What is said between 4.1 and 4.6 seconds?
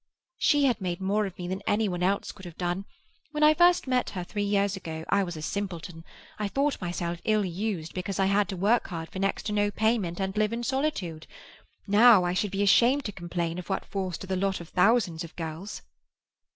three